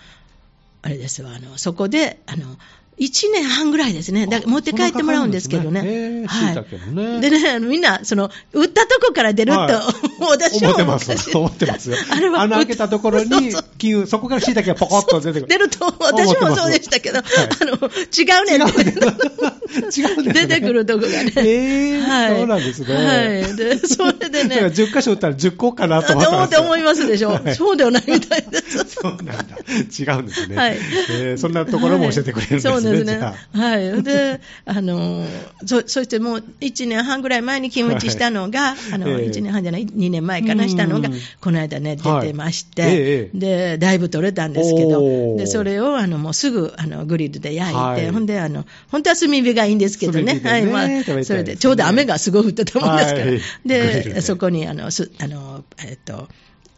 [0.81, 2.57] あれですわ、あの、そこで、あの、
[2.99, 4.27] 1年半ぐらいですね。
[4.27, 5.81] だから持って帰ってもらうんですけどね。
[5.81, 11.09] ねへー椎茸もねでね、みんな、その、売ったとこから出ると、はい私は思ってます。
[11.09, 11.97] 昔思ってますよ。
[12.11, 15.47] あれは穴開けたところに金そこから椎茸がポコッと出てくる。
[15.47, 19.29] 出ると、私もそうでしたけど、思ってあの、違うねんって。
[19.99, 21.31] 違う 出てくるとこがね。
[21.37, 23.55] えーそうなんですねはい。
[23.55, 27.29] で、それでね、 10箇所打ったら10個かなと思って思いますでしょ。
[27.31, 28.77] はいそうではないみたいです。
[29.01, 29.35] そうなんだ。
[29.67, 30.55] 違うんですね。
[30.55, 30.77] はい
[31.11, 32.73] えーそんなところも教えてくれるんですね。
[32.91, 33.19] ですね。
[33.53, 34.03] はい。
[34.03, 35.25] で、あの、
[35.65, 39.27] そ、そしてもう1年半ぐらい前に勤務地したのが、あの、ええ。
[39.27, 48.11] 1年半じゃない、2年前かなしたのがうん、この間ね、はい出てまして、ええで、だいぶ取れたんですけどで、それを、あの、もうすぐ、あの、グリルで焼いて、はい。
[48.11, 53.31] ほんで、あの、本当は炭火がいいんですけどね、はい、まあ、それで、ちょうど雨がすごい降ってたもんですから、はい。
[53.31, 56.27] グリルでで、そこに、あの、す、あの、えっと、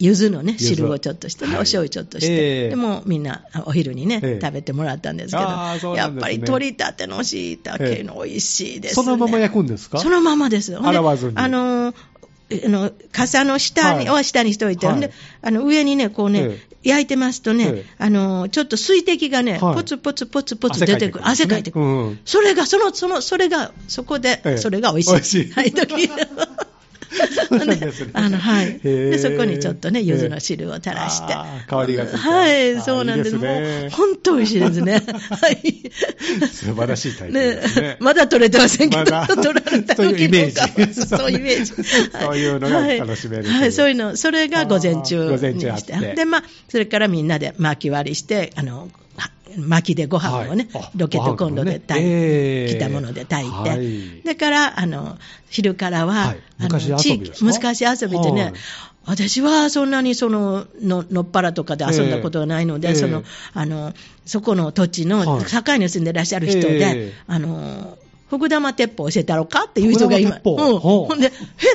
[0.02, 1.58] 柚子のね、汁をちょっとしてね、はい。
[1.58, 2.70] お醤油ちょっとして、ええ。
[2.70, 4.46] でもうみんなお昼にね、ええ。
[4.46, 9.04] 食べてもらったんですけど、やっぱり取りたてのしいたけの美味しいですね。
[9.04, 10.00] そのまま焼くんですか？
[10.00, 10.76] そのままです。
[10.76, 11.34] 洗わずに。
[11.36, 11.96] あのー
[12.66, 14.96] あの傘の下に、は下にしといて、はい。
[14.96, 17.96] ほんであの上にね、こうね、え焼いてますとね、ええ。
[17.98, 19.76] あのーちょっと水滴がね、はい。
[19.76, 21.86] ポツポツポツポツ出てくる、汗かいてくる。
[21.86, 24.58] うんそれが、その、その、それが、そこで、ええ。
[24.58, 25.12] それが美味しい。
[25.12, 25.52] 美味しい。
[25.54, 26.10] はい、時
[27.50, 28.80] そうなんですねあの、はい。
[28.80, 31.34] で、そこにちょっとね、柚子の汁を垂らして。
[31.68, 33.36] 香りがついてはい、そうなんです。
[33.36, 34.94] いいですねもう、本当美味しいですね。
[35.30, 35.92] はい。
[36.52, 41.72] 素晴らしい体験ですねまだ取れてませんけど、まだ取られたそういうイメージそういうイメージ。
[41.74, 46.16] そういうのが楽しめるはい、はいそういうの、それが午前中にしてて。
[46.16, 48.88] で、まあ、それからみんなで巻き割りして、あの、は
[49.58, 50.84] 薪でご飯をね、はい。
[50.84, 52.24] あロケットコンロで炊いご飯をね。
[52.24, 54.22] ええきたもので炊いて、はい。
[54.24, 55.18] だから、あの、
[55.50, 56.40] 昼からは、はい。
[56.60, 58.54] あの昔遊び地域昔遊びでね、はい。
[59.06, 63.94] 私はそんなにそのののっぱらとかで遊んだことがないので、ええそのあの
[64.26, 65.46] そこの土地のはい。
[65.46, 67.98] 境に住んでらっしゃる人で、ええあの
[68.30, 71.32] 福玉鉄砲教えたろかっていう人が今、ほんで、へっ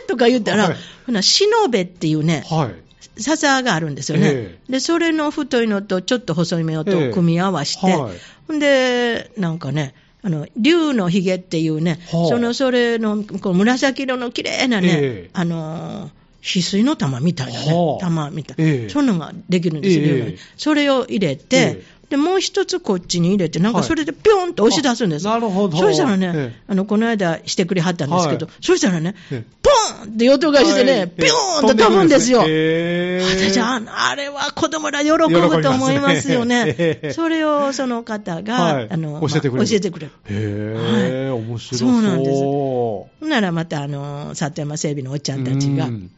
[0.06, 0.76] とか言ったら、はい。
[1.04, 2.85] ほな、しのべっていうね、はい。
[3.18, 8.16] 笹があるんですよね、えでそれの太いのとちょっと細いめをとええ組み合わせて、はい
[8.46, 12.28] ほんで、なんかね、あの竜のひげっていうね、はあ。
[12.28, 15.30] そのそれのこう紫色の綺麗なね、ええ。
[15.32, 16.10] あのー
[16.46, 18.00] 翡翠の玉みたいなね、はあ。
[18.00, 18.88] 玉みたいな、ええ。
[18.88, 20.16] そんなのができるんですよ、ええ。
[20.26, 23.86] 竜のそれを入れて、ええでもう一つこっちに入れて、なんかはい。
[23.86, 25.76] それでぴょんと押し出すんです、あなるほど。
[25.76, 26.62] そしたらね、ええ。
[26.68, 28.54] あのこの間してくれはったんですけど、はい。
[28.60, 29.44] そしたらね、ええ。
[29.62, 31.08] ポーンって音がしてね、はい。
[31.08, 32.44] ぴょーんと飛ぶんですよ。
[32.46, 36.64] へー私ああれは子供ら喜ぶと思いますよね。
[37.02, 38.88] ね それをその方が、はい。
[38.90, 39.56] あの教えてくれる。
[39.56, 40.12] まあ教えてくれる。
[40.26, 41.90] へー、面白そう。
[41.90, 42.32] そうなんで
[43.20, 43.26] す。
[43.28, 46.10] ならまた、あの、里山整備のおっちゃんたちがう、ん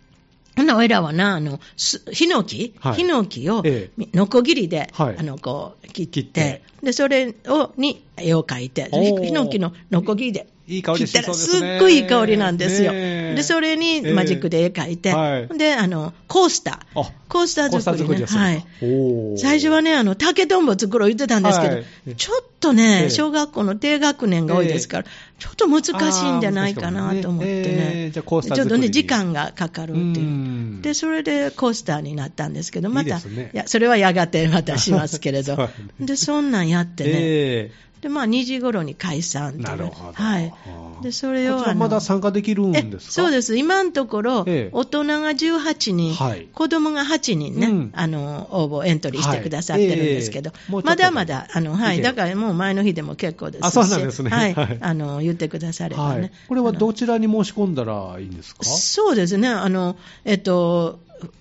[0.65, 2.95] なら俺らはな、あの、すヒノキ、はい。
[2.95, 5.17] ヒノキをえノコギリで、はい。
[5.19, 6.63] あの、こう、切って、切って。
[6.83, 11.77] で、それを、に絵を描いて、ヒノキのノコギリで、いい香りし切ったらすそうですね。
[11.79, 12.93] っごいいい香りなんですよ。
[12.93, 15.13] で、それにマジックで絵描いて、
[15.57, 17.01] で、あの、コースター。
[17.01, 18.27] あコースター作りね。
[18.27, 19.39] はい。
[19.39, 22.17] 最初はね、あの、竹とんぼ作ろう言ってたんですけど、はい。
[22.17, 23.11] ちょっとね、ええ。
[23.11, 25.05] 小学校の低学年が多いですから、
[25.39, 28.11] ちょっと難しいんじゃないかなと思ってね。
[28.13, 30.21] ちょっとね、時間がかかるっていうう。
[30.21, 30.83] ん。
[30.83, 33.21] で、それでコースターになったんですけど、また、い
[33.53, 35.69] や、それはやがてまたしますけれど。
[36.01, 40.13] で、そんなんやってね、えで、まあ、2時頃に解散なるほど。
[40.13, 40.53] はい。
[41.03, 43.13] で、それを、まだ参加できるんえですか？
[43.13, 44.71] そうです、今のところ、ええ。
[44.73, 46.49] 大人が18人、はい。
[46.53, 47.91] 子供が8人ね、うん。
[47.95, 50.61] あの応募、エントリーしてくださってるんですけど、はい。
[50.81, 52.03] えまだまだ、あのはい。
[52.03, 54.31] だからもう前の日でも結構ですし、あそうなんですね。
[54.31, 54.55] はい。
[54.55, 54.79] はい。
[54.81, 56.21] あの言ってくださればね。
[56.21, 56.33] はい。
[56.49, 58.65] これはどちらに申し込んだらいいんですか？
[58.65, 60.99] そうですね、あのえっと、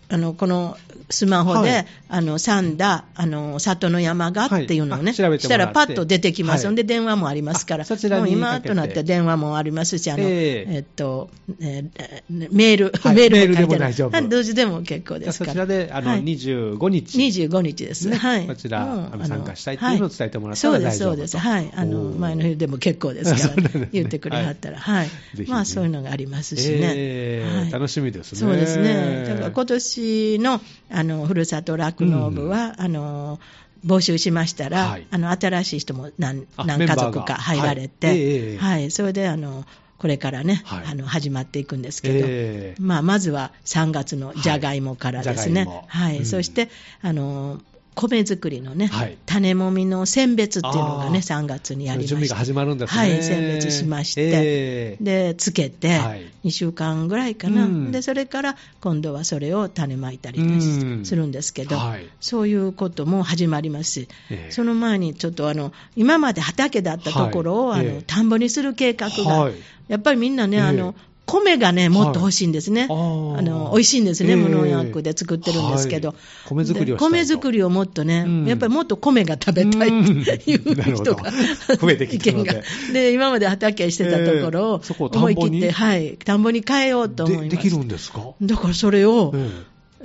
[0.10, 0.78] あのこの
[1.10, 1.86] スマホで、はい。
[2.10, 6.74] あの三田、あの里の山がっていうのをね、はいあ調べてしたらパッと出てきます、はい。
[6.74, 10.76] んで電話もありますから、あそちらにもう今となって電話もありますし、あのええ。
[10.76, 13.16] えっとえーメール、はい。
[13.28, 15.52] メールも書いてメールでもあるはいどう時でも結構ですから。
[15.52, 16.24] そちらであの、はい。
[16.24, 17.18] 25日。
[17.18, 18.18] 25日です、ね。
[18.18, 20.84] はい、こちらもうあの参加したいっていうのを伝えてもらったらはい。
[20.84, 23.82] 大丈夫そうです、そうです、はい、あの前の日でも結構ですかそうなんですね。
[23.82, 25.10] ら、言ってくれはったら、はい、
[25.48, 27.72] まあそういうのがありますしね、えーはい。
[27.72, 28.40] 楽しみですね。
[28.40, 29.97] そうですね、だから今年
[30.40, 33.40] のあのふるさと酪農部は、あの
[33.86, 35.08] 募集しましたら、はい。
[35.12, 38.20] あの新しい人も何あ何家族か入られて、はい。
[38.20, 38.92] ええはい。
[38.92, 39.66] それであの
[39.98, 40.86] これからね、はい。
[40.86, 46.18] あの始まっていくんですけど、えーまあ、まずは3月のじゃがいもからですね、はいはい。
[46.20, 46.26] うん。
[46.26, 46.70] そして
[47.02, 47.62] あの
[47.98, 49.18] 米作りのね、はい。
[49.26, 51.42] 種もみの選別っていうのがね、あー。
[51.42, 52.10] 3月にやりまして。
[52.10, 53.00] 準備が始まるんですね。
[53.00, 56.32] はい、選別しまして、えーでつけて、はい。
[56.46, 57.92] 2週間ぐらいかな、うん。
[57.92, 61.06] でそれから今度はそれを種まいたりうん。
[61.06, 62.08] するんですけど、はい。
[62.22, 63.88] そういうことも始まります。
[63.88, 64.52] し、ええ。
[64.52, 67.96] その前にちょっとあの今まで畑だったところを、あのはい。
[67.96, 69.54] ええ田んぼにする計画が、はい。
[69.88, 70.64] やっぱりみんなね、ええ。
[70.64, 70.96] あの
[71.28, 72.88] 米がね、もっと欲しいんですね。
[72.90, 73.38] あー。
[73.38, 74.36] あの美味しいんですね、ええ。
[74.38, 76.18] 無農薬で作ってるんですけど、はい。
[76.50, 78.46] 米作りを米作りをもっとね、うん。
[78.46, 81.30] やっぱりもっと米が食べたいっていう人が、
[81.80, 82.50] 増えてきたので。
[82.50, 82.64] 意見が。
[82.94, 87.50] で、今まで畑してたところを思い切って、はい、田んぼに変えようと思います。
[87.50, 88.22] でできるんですか？
[88.42, 89.50] だからそれを、え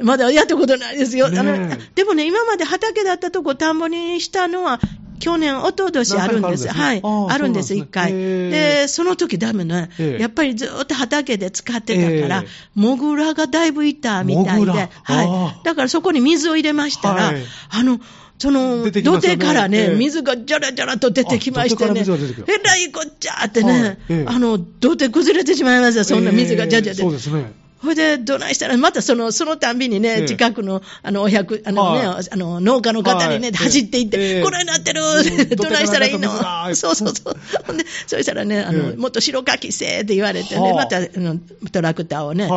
[0.01, 1.29] まだやったことないですよ。
[1.29, 1.41] ねえ。
[1.41, 4.81] あのでもね、今まで畑だったとこ田んぼにしたのは、
[5.23, 6.69] 去年、一昨年あるんです。
[6.69, 7.03] はい。
[7.05, 8.13] あるんです一回。
[8.13, 9.89] で、その時ダメね。
[10.01, 10.17] え。
[10.19, 10.21] え。
[10.21, 14.71] やっぱりずっと畑で使ってたからええ、モグラがだいぶいたみたいで。
[14.73, 15.61] はー。
[15.61, 15.65] い。
[15.65, 18.01] だからそこに水を入れましたらはい、あの、
[18.37, 19.95] その、土手からね、ええ。
[19.95, 22.01] 水がじゃらじゃらと出てきましてね。
[22.01, 23.83] えらいこっちゃってはい。
[23.83, 27.13] ねええ、あの、土手崩れてしまいますよ、そんな水がじゃじゃでそう。
[27.13, 27.62] ですね。
[27.83, 32.27] ほいで、どないしたら、またその、そのたんびにね、ええ近くの、あの、お百、あのね、はい。
[32.31, 33.57] あの、農家の方にね、はい。
[33.57, 35.49] 走っていって、ええこないなってる、うん。
[35.57, 36.31] どないしたらいいの？
[36.77, 37.37] そうそうそう。
[37.67, 40.85] ほんで、そしたらね、あの、ええもっと白かきせえって言われてね、はあ。
[40.85, 41.39] また、あの、
[41.73, 42.49] トラクターをね、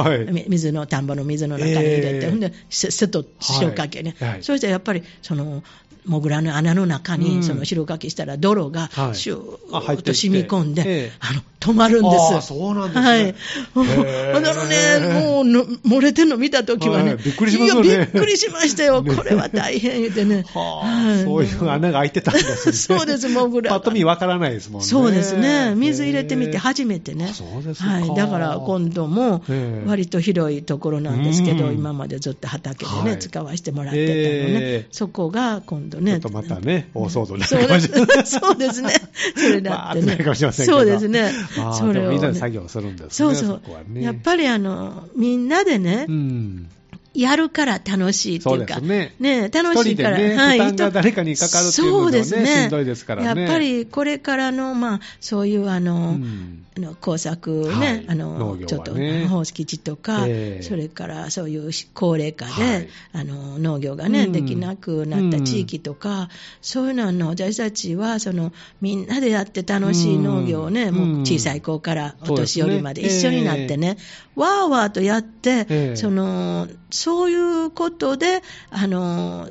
[0.48, 2.30] 水の、田んぼの水の中に入れて、ええ。
[2.30, 5.64] ほんで、せ瀬戸白かきね、そしてやっぱり、その、
[6.06, 7.22] モグラの穴の中うん。
[7.22, 9.16] に、その白かきしたら泥がはい。
[9.16, 11.12] シューッと染み込んで、ええ。
[11.20, 12.34] あの、止まるんです。
[12.36, 13.22] ああそうなんですねはい。
[13.22, 13.36] へ
[13.74, 19.02] えほんだらね、もうの漏れてんの見たときはね、はいびっくりしますよねいや、びっくりしましたよ。
[19.02, 20.46] ねこれは大変言うてね。
[20.54, 22.74] はあはいそういう穴が開いてたんですね。
[22.74, 24.88] そうです、モグラがパッと見わからないですもんね。
[24.88, 25.74] そうですね。
[25.76, 27.30] 水入れてみて初めてね。
[27.32, 28.16] あそうですかはい。
[28.16, 34.24] だから今度もええ割と広いところなんですけど、うん今までずっと畑でね、はい使わせてもらってたのね。
[34.24, 36.14] ええそこが今度ね。
[36.14, 38.26] ちょっとまたね、大騒動になそうでるかもしれない。
[38.26, 38.94] すそうですね。
[39.36, 41.32] それだってねわーってなるかもしれませんけどそうですね
[41.74, 43.10] それをねみんなで作業するんですね。
[43.10, 46.70] そうそうこはねやっぱりあの、みんなでねう、ん。
[47.16, 49.50] やるから楽しいっていうか、そうですね。
[49.50, 52.46] 楽しいから、ねはい、負担が誰かにかかるっていうのもねそうですね。
[52.64, 53.42] しんどいですからね。
[53.42, 56.62] やっぱりこれからの、まあ、そういうあの、うん。
[56.78, 58.06] あの工作ね、はい。
[58.10, 60.62] あのちょっと放棄地とか、ええ。
[60.62, 62.88] それからそういう高齢化で、はい。
[63.14, 64.32] あの農業がね、うん。
[64.34, 66.28] できなくなった地域とか、
[66.62, 68.52] そういうのはあの私たちはその
[68.82, 70.96] みんなでやって楽しい農業をね、うん。
[70.96, 73.98] もう小さい子からお年寄りまで一緒になってね、
[74.36, 75.96] わーわーとやって、ええ。
[75.96, 79.50] そのそういうことで、あの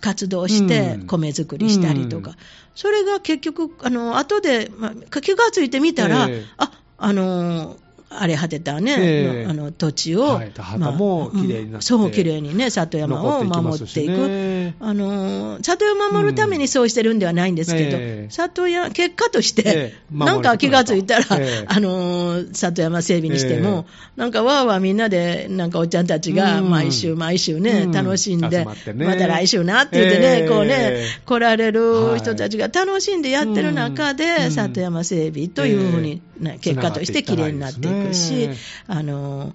[0.00, 1.06] 活動してうん。
[1.06, 2.36] 米作りしたりとか、うん。
[2.74, 6.44] それが結局、あの後で、まあ、気がついてみたら、ええ。
[6.56, 7.76] ああの
[8.16, 9.46] 荒れ果てたね、ええ。
[9.48, 10.50] あの土地を、はい。
[10.52, 11.74] 田畑も綺麗になって。
[11.74, 14.74] うんそう、綺麗にね、里山を守っていく。
[14.80, 18.30] あの里山を守るためにそうしてるんではないんですけど、うんええ。
[18.30, 20.16] 里山、結果として、ええ。
[20.16, 21.64] なんか気がついたら、ええ。
[21.66, 26.70] あの里山整備にしても、なんかわーわーみんなで、なんかおっちゃんたちがうん。
[26.70, 27.92] 毎週毎週ね、うん。
[27.92, 28.66] 楽しんで、ね。
[28.94, 30.48] また来週なって言ってね、ええ。
[30.48, 34.50] こうね、来られる人たちが楽しんでやってる中で、うん。
[34.50, 36.22] 里山整備というふうに、ね
[36.60, 38.50] 結果として綺麗になっていくし
[38.86, 39.54] あの、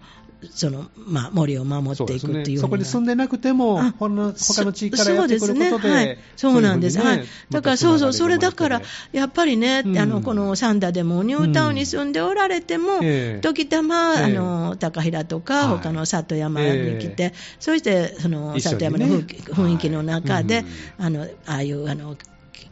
[0.51, 5.93] その、まあ、森を守っていくっていうようなそこに住んでなくてもあ、ほんの他の地域からやってくることで、そうですね。
[5.93, 9.97] はい、そうなんです、ねはい、だからそうそう、それだから、やっぱりね、うん。
[9.97, 13.41] あのこのサンダでもニュータウンに住んでおられても、ええ。
[13.41, 14.23] 時たま、ええ。
[14.25, 15.77] あの高平とか、はい。
[15.79, 20.65] 他の里山に来て、えそしてその里山の風景雰囲気の中で、はい。
[20.99, 22.15] あのああいうあの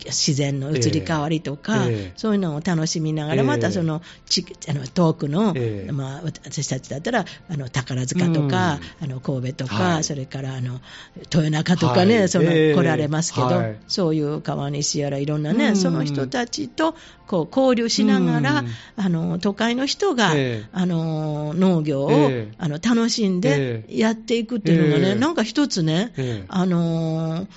[0.06, 3.44] 自然の移り変わりとか、ええそういうのを楽しみながら、ええ。
[3.44, 5.92] またそのちあの遠くの、ええ。
[5.92, 10.04] まあ、私たちだったらあの宝塚とか、あの神戸とか、はい。
[10.04, 10.80] それからあの
[11.32, 12.30] 豊中とかね、はい。
[12.30, 12.76] そのええ。
[12.76, 13.80] 来られますけど、はい。
[13.88, 15.76] そういう川西やらいろんなね、うん。
[15.76, 16.96] その人たちと
[17.28, 18.68] こう交流しながら、うん。
[18.96, 20.70] あの都会の人が、ええ。
[20.72, 22.54] あの農業を、ええ。
[22.58, 23.98] あの楽しんでえ。
[23.98, 25.16] やっていくっていうのがね、ええ。
[25.16, 26.46] なんか一つね、ええ。
[26.48, 27.48] あの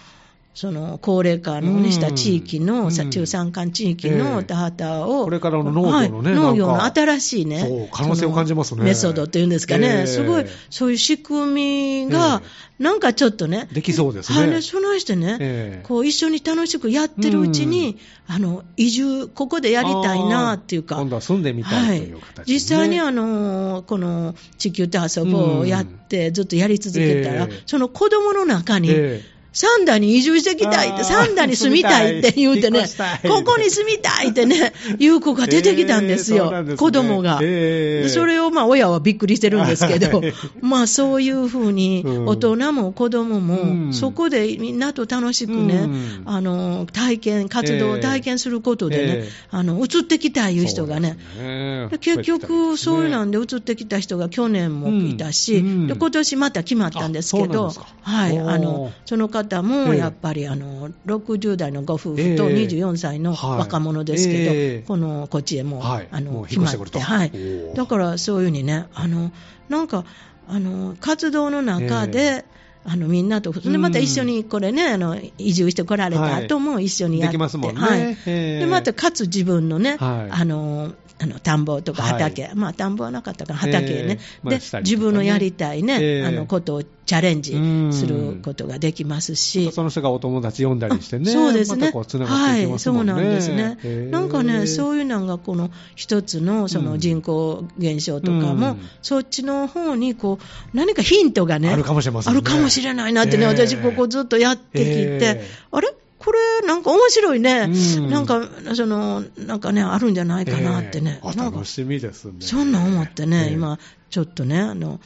[0.53, 3.11] その高齢化の、ね、うんした地域の、さうん。
[3.11, 6.41] 中山間地域えのえ田畑を、これからの農業のねはい。
[6.41, 8.85] 農業の新しいね、可能性を感じますね。
[8.85, 10.07] メソッドっていうんですかね、ええ。
[10.07, 12.43] すごい、そういう仕組みが、
[12.81, 14.39] なんかちょっとね、できそうですね。
[14.39, 14.51] はい。
[14.51, 15.87] ね、その人ね、ええ。
[15.87, 22.45] こう一緒に楽しくやってるうちに、あの移住、ここでやりたいなっていうか、今度は住んでみたいという形で、ね。
[22.47, 27.63] 実際にあのこの地球と遊ぼうをやって、ずっとやり続けたら、ええ。
[27.67, 32.85] その子供の中に、ええサンダに移住してきたいって、サンダに住みたいって 言うてね
[33.29, 36.77] ここに住みたいってね、 いう子が出てきたんですよ、えーすね。
[36.77, 37.41] 子供が。
[37.43, 38.03] えー。
[38.05, 42.27] でそれをまあ親はびっくりしてるんですけどはい、 まあそういうふうにうん。
[42.27, 43.55] 大人も子供うも
[43.89, 43.93] ん。
[43.93, 46.23] そこでみんなと楽しくね、うん。
[46.27, 51.89] あの体験、活動を体験することでね、ええあの移ってきたいいう人がね、ね。
[51.91, 55.67] で結局、そういうなんでで移ってきた人が去年もいたし、うん。
[55.67, 55.87] うん。
[55.87, 59.99] で今年また決まったんですけどはい、あのその方もええ。
[59.99, 62.67] やっぱりあの60代のご夫婦とええ。
[62.67, 63.59] 24歳のはい。
[63.61, 64.85] 若者ですけど、ええ。
[64.87, 66.09] このこっちへも,、はい。
[66.11, 67.33] あのもう決まって、はい。
[67.75, 69.33] だからそういうふうにね、あの
[69.69, 70.05] なんか
[70.49, 72.45] あの活動の中で、
[72.85, 78.01] あのみんなと、でまた一緒にこれね、あの移住してこられた後も一緒にやって、はい。
[78.01, 78.59] ええ。
[78.61, 80.31] でまたかつ自分のね、はい。
[80.31, 84.97] あのあの田んぼとか畑、まあ田んぼはなかったから畑ね、ええまあでしたりとかね。
[84.97, 86.27] 自分のやりたいね、ええ。
[86.27, 87.53] あのことをチャレンジ
[87.93, 92.25] することができますし、その人がお友達呼んだりしてね、そうですね、ますね。
[92.25, 98.81] はい、そうなんですね、へーなんかね、そういうのがこの一つのその人口減少とかも、うん。
[99.03, 102.39] そっちの方にこう何かヒントがね、あるかもしれませんね。
[102.39, 103.49] あるかもしれないなってね、ええ。
[103.49, 105.45] 私、ここずっとやってきて、ええ。
[105.71, 105.95] あれ？
[106.21, 107.67] これなんか面白いね、
[107.97, 111.19] うんなんか、その、なんかね、あるんじゃないかなってね。
[111.25, 112.35] えー楽しみですね。
[112.41, 113.79] そんなん思ってね、ええ今、
[114.11, 115.01] ちょっとね、あの、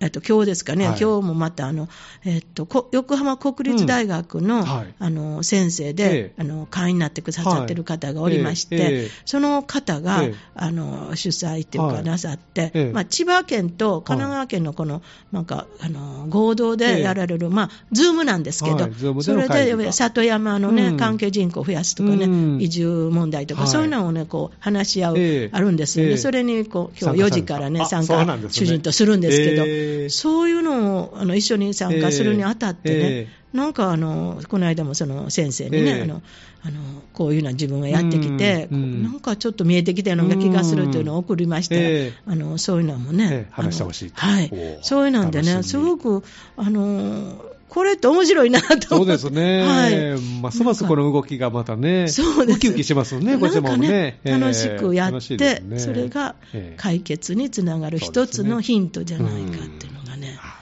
[0.00, 1.00] えっと、今日ですかね、はい。
[1.00, 1.88] 今日もまたあの、
[2.24, 4.62] えっと、こ横浜国立大学の,、うん。
[4.62, 4.94] はい。
[4.98, 6.42] あの先生で、ええ。
[6.42, 8.84] あの会員になってくださってる方がおりまして、はい。
[8.94, 9.10] ええ。
[9.24, 10.34] その方が、ええ。
[10.54, 12.92] あの主催っていうはいかなさって、ええ。
[12.92, 18.88] まあ、千葉県と神奈川県のこの、なんかあの合同でやられる、まあ、ズームなんですけど、
[19.22, 20.96] それで里山のね、うん。
[20.96, 22.60] 関係人口を増やすとかね、うん。
[22.60, 23.70] 移住問題とか、はい。
[23.70, 25.50] そういうのをね、こう話し合う、ええ。
[25.52, 26.16] あるんですよね、ええ。
[26.18, 36.22] それにこう今日4参加された時からね、あ参加主人とするんですけど、ええそういうのをあの一緒に参加するにあたってね、ええなんかあのこの間もその先生にね、ええあの
[36.62, 41.78] あのこういうのは自分がやってきて、なんかちょっと見えてきたような気がするというのを送りまして、え
[42.08, 44.50] えあのそういうのもね、ええ話してほしいはい。
[44.82, 46.22] そういうなんでね、すごく
[46.56, 49.06] あのこれって面白いなとそう。
[49.06, 49.62] ですね。
[49.62, 54.18] はいますますこの動きがまたね、そうですウキウキしますよね、こちらもね。
[54.24, 59.97] ええ楽しくやって、ねそれがええ解決につながる一つのヒントじゃないかっていうの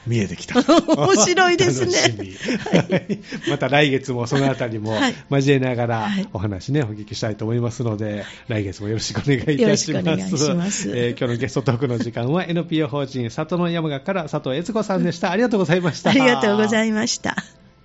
[0.07, 0.61] 見えてきた。
[0.63, 9.63] 面白いですねはいまた来月もそのあたりもはい交えながらはいお話ね、お聞きしたいと思いますので、来月もよろしくお願いいたします。
[9.63, 15.31] よろしくお願いしますえー今日のゲストトークの時間は NPO 法人里の山賀から佐藤悦子さんでした。
[15.31, 16.11] ありがとうございました。
[16.11, 17.37] ありがとうございました。